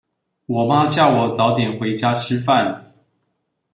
[0.47, 2.85] 我媽叫我早點回家吃飯